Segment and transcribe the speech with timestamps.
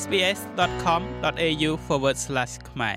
[0.00, 1.70] sbs.com.au/
[2.70, 2.96] ខ្មែរ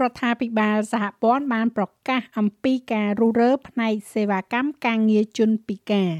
[0.00, 6.12] រដ្ឋាភិបាលសហព័ន្ធបានប្រកាសអំពីការរុះរើផ្នែកសេវាកម្មការងារជនពិការ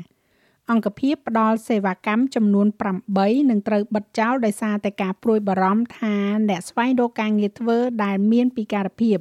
[0.70, 2.66] អង្គភាពផ្ដល់សេវាកម្មចំនួន
[3.08, 6.14] 8នឹងត្រូវបិទចោលដោយសារតែការព្រួយបារម្ភថា
[6.48, 9.18] អ្នកស្វែងរកការងារធ្វើដែលមានពិការភាព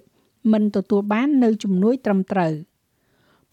[0.52, 2.54] មិនទទួលបាននៅជំនួយត្រឹមត្រូវ។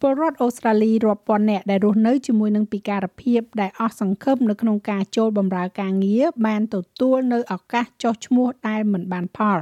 [0.01, 9.59] ពលរដ្ឋអូស្ត្រាលីរាប់ពាន់នាក់ដែលរស់នៅជាមួយនឹងពិការភាពដែលអស់សង្ឃឹមនៅក្នុងការចូលបម្រើការងារបានទទួលនៅឱកាសចុះឈ្មោះដែលមិនបានផល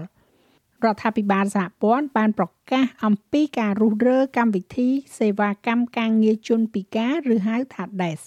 [0.85, 4.89] រដ្ឋាភិបាលសហព័ន្ធបានប្រកាសអំពីការរុះរើកម្មវិធី
[5.19, 8.21] សេវាកម្មការងារជនពិការឬហៅថា DES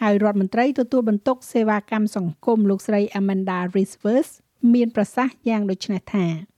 [0.00, 4.30] ហើយរដ្ឋមន្ត្រីទទួលបន្ទុកសេវាកម្មសង្គមលោកស្រី Amanda Rivers
[4.74, 6.49] មានប្រសាសន៍យ៉ាងដូចនេះថា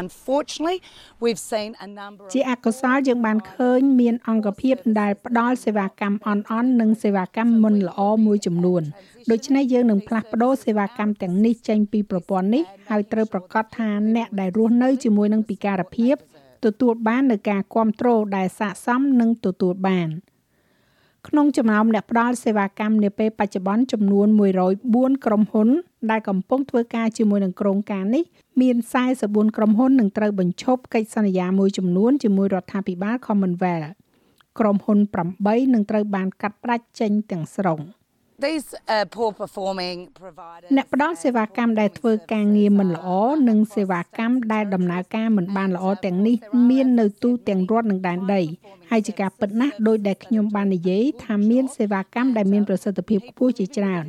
[0.00, 0.78] Unfortunately
[1.22, 8.82] we've seen a number ជាអកុសលយើងបានឃើញមានអង្គភាពដែលផ្ដល់សេវាកម្មអន់អន់និងសេវាកម្មមិនល្អមួយចំនួន
[9.30, 16.14] ដូច្នេះយើងនឹងផ្លាស់ប្ដូរសេវាកម្មទាំងនេះចេញពីប្រព័ន្ធនេះហើយត្រូវប្រកាសថាអ្នកដែលរស់នៅជាមួយនឹងពិការភាព
[16.64, 20.10] ទទួលបាននូវការគ្រប់គ្រងដែលស័ក្តិសមនិងទទួលបាន។
[21.28, 24.28] ក្នុងចំណោមអ្នកផ្ដល់សេវាកម្មនាពេលបច្ចុប្បន្នចំនួន
[24.76, 25.68] 104ក្រុមហ៊ុន
[26.10, 28.24] ដែលកំពុងធ្វើការជាមួយនឹងក្រុមការនេះ
[28.60, 28.76] មាន
[29.16, 33.90] 44ក្រុមហ៊ុននឹងត្រូវបញ្ឈប់កិច្ចសន្យាមួយចំនួនជាមួយរដ្ឋាភិបាល Commonwealth
[34.58, 34.98] ក្រុមហ៊ុន
[35.36, 37.80] 8នឹងត្រូវបានកាត់ផ្តាច់ចេញទាំងស្រុង។
[38.42, 43.08] These uh, poor performing providers អ្នកផ្ដល់សេវាកម្មដែលធ្វើការងារមិនល្អ
[43.48, 46.36] និងសេវាកម្មដែលដំណើរការមិនបានល្អទាំងនេះ
[46.70, 48.42] មាននៅទូទាំងរដ្ឋនិងដែនដី
[48.90, 54.04] ហើយជាការពិតណាស់ដោយដែលខ្ញុំបាននិយាយថាមានសេវាកម្មដែលមានប្រសិទ្ធភាពខ្ពស់ជាច្រើន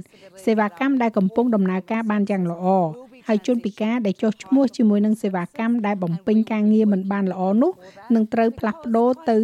[0.45, 2.65] សេវាកម្មដែលកំពុងដំណើរការបានយ៉ាងល្អ
[3.27, 7.71] ហើយជនពិការដែលចុះឈ្មោះជាមួយនឹងសេវាកម្មដែលបំពេញការងារមិនបានល្អនោះ
[8.15, 9.35] នឹងត្រូវផ្លាស់ប្ដូរទៅ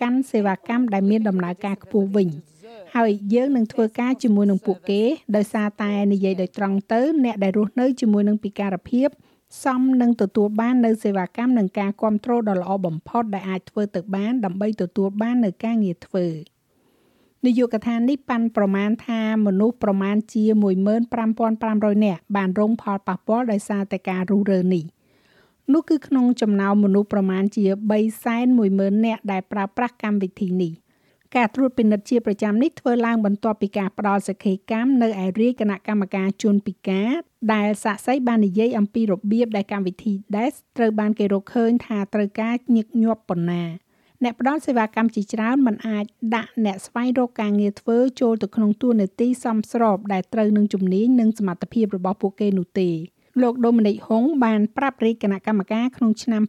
[0.00, 2.28] កាន់សេវាកម្មដែលមានដំណើរការខ្ពស់វិញ។
[2.96, 5.02] ហើយយើងនឹងធ្វើការជាមួយនឹងពួកគេ
[5.36, 9.08] ដោយសារតែនិយាយដោយត្រង់ទៅ អ្នកដែលរស់នៅជាមួយនឹងពិការភាព
[9.64, 16.26] សមនឹងទទួលបាននៅសេវាកម្មនិងការគ្រប់គ្រងដ៏ល្អបំផុតដែលអាចធ្វើទៅបានដើម្បីទទួលបាននៅការងារធ្វើ
[17.46, 20.44] នាយកដ្ឋាននេះប៉ាន់ប្រមាណថាមនុស្សប្រមាណជា
[21.24, 24.84] 15500នាក់បានរងផលប៉ះពាល់ដោយសារតែការរុះរើនេះ
[25.72, 27.64] នោះគឺក្នុងចំណោមមនុស្សប្រមាណជា
[28.34, 30.72] 310,000នាក់ដែលប្រើប្រាស់កម្មវិធីនេះ។
[31.36, 37.10] ការត្រួតពិនិត្យជាប្រចាំនេះធ្វើឡើងបន្ទាប់ពីការផ្ដល់សក្ខីកម្មនៅឯរាយគណៈកម្មការជនពិការ
[37.54, 43.64] ដែលសាក់សីបាននិយាយអំពីរបៀបដែលកម្មវិធី DES ត្រូវបានគេរកឃើញថាត្រូវការញឹកញាប់ប៉ុណ្ណា
[44.24, 46.04] អ្នកផ្ដល់សេវាកម្មជាច្រើនមិនអាច
[46.36, 52.90] ដាក់អ្នកស្វែងរកការងារធ្វើចូលទៅក្នុងតួនាទីសមស្របដែលត្រូវនឹងជំនាញនិងសមត្ថភាពរបស់ពួកគេនោះទេ
[53.42, 56.42] លោកដូមីនិកហុងបានប្រាប់រាជគណៈកម្មការក្នុងឆ្នាំ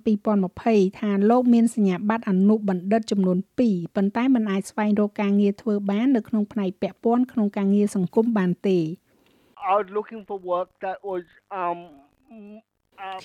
[0.46, 8.80] 2020ថាលោកមានសញ្ញាបត្រអនុបណ្ឌិតចំនួន2ប៉ុន្តែមិនអាចស្វែងរកការងារធ្វើបាននៅក្នុងផ្នែកពាក់ព័ន្ធក្នុងការងារសង្គមបានទេ
[9.70, 11.26] I was looking for work that was
[11.62, 11.80] um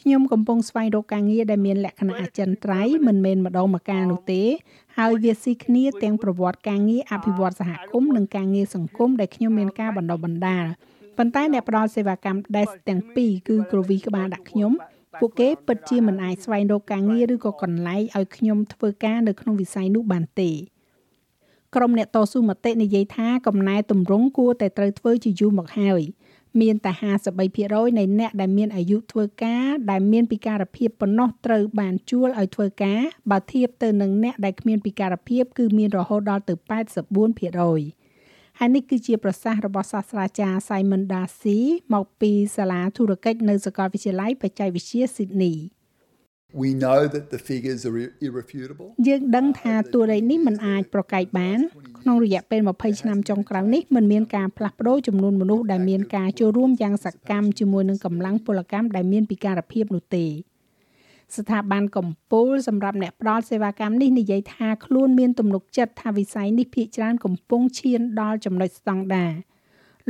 [0.01, 4.43] ខ្ញុំកំពុងស្វែងរកការងារដែលមានលក្ខណៈអចិន្ត្រៃយ៍មិនមែនម្ដងម្កាលនោះទេ
[4.99, 10.65] ហើយវាស៊ីគ្នាទាំងប្រវត្តិការងារអភិវឌ្ឍសហគមន៍និងការងារសង្គមដែលខ្ញុំមានការបណ្ដុះបណ្ដាល
[11.19, 14.73] ប៉ុន្តែអ្នកផ្ដល់សេវាកម្ម desk ទាំងពីរគឺក្រវីក្បាលដាក់ខ្ញុំ
[15.21, 20.51] ពួកគេពិតជាមិនអាចស្វែងរកការងារឬក៏កន្លែងឲ្យខ្ញុំធ្វើការនៅក្នុងវិស័យនោះបានទេ
[21.75, 26.03] ក្រុមអ្នកតស៊ូមតិនិយាយថាកំណែតម្រង់គួរតែត្រូវធ្វើជាយូរមកហើយ
[26.61, 26.93] មានតែ
[27.45, 36.55] 53%នៃអ្នកដែលមានអាយុធ្វើការដែលមានពិការភាពប៉ុណ្ណោះត្រូវបានជួលឲ្យធ្វើការបើធៀបទៅនឹងអ្នកដែលគ្មានពិការភាពគឺមានរហូតដល់ទៅ
[37.35, 38.04] 84%
[38.59, 41.59] ហើយនេះគឺជាប្រសាសន៍របស់សាស្ត្រាចារ្យ Simon Darcy
[41.95, 45.57] មកពីសាលាធុរកិច្ចនៅសាកលវិទ្យាល័យបច្ចេកវិទ្យា Sydney
[46.63, 48.89] We know that the figures are irrefutable.
[49.09, 51.59] យើងដឹងថាតួលេខនេះមិនអាចប្រកែកបាន
[52.01, 60.27] ក្នុងរយៈពេល20ឆ្នាំចុងក្រោយនេះមិនមានការផ្លាស់ប្ដូរចំនួនមនុស្សដែលមានការចូលរួមយ៉ាងសកម្មជាមួយនឹងកម្លាំងពលកម្មដែលមានពិការភាពនោះទេ។
[61.37, 69.33] ស្ថាប័នកម្ពុជាសម្រាប់អ្នកផ្ដល់សេវាកម្មនេះនិយាយថាខ្លួនមានទំនុកចិត្តថាវិស័យនេះភាគច្រើនកំពុងឈានដល់ចំណុចស្តង់ដារ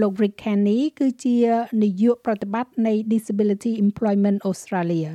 [0.01, 1.37] លោក Rick Kenny គឺជា
[1.83, 5.11] នាយកប្រតិបត្តិនៃ Disability Employment Australia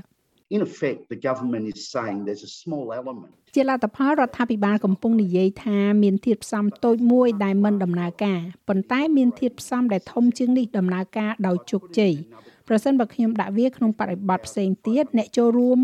[0.55, 12.13] In effect the government is saying there's a small element ជាលទ្ធផលរដ្ឋាភិបាលកំពុងនិយាយថាមានធាតុផ្សំតូចមួយដែលមិនដំណើរការប៉ុន្តែមានធាតុផ្សំដែលធំជាងនេះដំណើរការដោយជោគជ័យ
[12.71, 15.77] ប្រសិនបើខ្ញុំដាក់វាក្នុងបរិបទផ្សេងទៀតអ្នកចូលរួម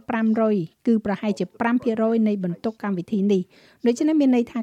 [0.00, 1.44] 15500គឺប្រហែលជា
[1.86, 3.42] 5%នៃបន្ទុកកម្មវិធីនេះ
[3.86, 4.58] ដូច្នេះមានន័យថា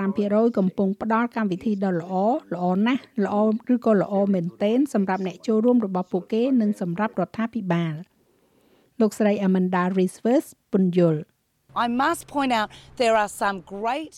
[0.00, 2.14] 95%កំពុងផ្ដល់កម្មវិធីដ៏ល្អ
[2.54, 3.36] ល្អណាស់ល្អ
[3.74, 7.94] ឬក៏ល្អមែនទែនសម្រាប់អ្នកចូលរួមរបស់ពួកគេនិងសម្រាប់រដ្ឋាភិបាល
[9.00, 11.20] លោកស្រី Amanda Rivers ពន្យល់
[11.84, 12.68] I must point out
[13.00, 14.14] there are some great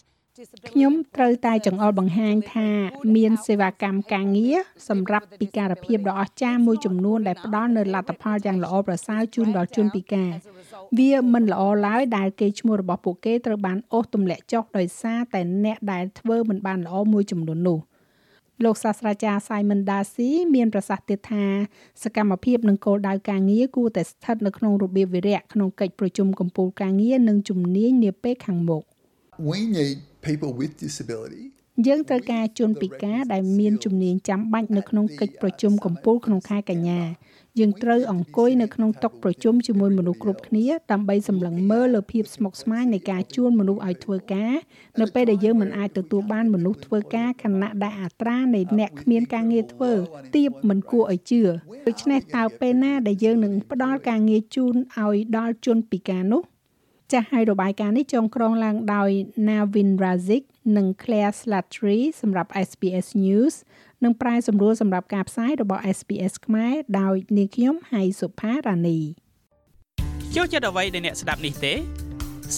[0.70, 2.68] ខ្ញុំត្រូវតែចង្អុលបង្ហាញថា
[3.16, 4.56] មានសេវាកម្មការងារ
[4.88, 10.32] សម្រាប់ពិការភាពដ៏អស្ចារ្យមួយចំនួនដែលផ្ដល់នូវលទ្ធផលយ៉ាងល្អប្រសើរជូនដល់ជនពិការ
[10.98, 17.78] វាមិនល្អឡើយដែលគេឈ្មោះរបស់ពួកគេត្រូវបានអូសទម្លាក់ចុះដោយសារតែអ្នកដែលធ្វើមិនបានល្អមួយចំនួននោះ
[18.64, 21.44] លោកសាស្ត្រាចារ្យ Simon Darcy មានប្រសាសន៍ទៀតថា
[22.02, 28.82] សកម្មភាពនិងគោលដៅការងារគួរតែស្ថិតនៅក្នុងរបៀបវិរៈក្នុងកិច្ចប្រជុំកំពូលការងារនិងជំនាញនាពេលខាងមុខ
[29.50, 31.44] We need people with disability
[31.86, 37.02] យើងត្រូវការជនពិការដែលមានជំនាញចាំបាច់នៅក្នុងកិច្ចប្រជុំកំពូលក្នុងខែកញ្ញា
[37.60, 44.54] យើងត្រូវអង្គុយនៅក្នុងតុប្រជុំជាមួយមនុស្សគ្រប់គ្នាដើម្បីសម្លឹងមើលលើភាពស្មុគស្មាញនៃការជួលមនុស្សឲ្យធ្វើការ
[45.00, 49.92] នៅពេលដែលយើងមិនអាចទទួលបានមនុស្សធ្វើការខណៈដែលអត្រានៃអ្នកគ្មានការងារធ្វើ
[50.36, 51.42] ទាបមិនគួរឲ្យជឿ
[51.86, 56.42] ដូច្នេះតើពេលណាដែលយើងនឹងផ្ដល់ការងារជូនឲ្យដល់ជនពិការនោះ
[57.12, 59.10] ចាស់ហើយរបាយការណ៍នេះចងក្រងឡើងដោយ
[59.48, 60.44] Navin Razik
[60.76, 63.54] និង Claire Slattery សម្រាប់ SBS News
[64.04, 69.00] និងប្រែសម្រួលសម្រាប់ការផ្សាយរបស់ SPS ខ្មែរដោយនាងខ្ញុំហៃសុផារ៉ានី
[70.34, 71.74] ចូលចិត្តអ្វីដែលអ្នកស្ដាប់នេះទេ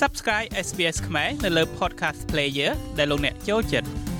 [0.00, 4.13] Subscribe SBS ខ្មែរនៅលើ Podcast Player ដែលលោកអ្នកចូលចិត្ត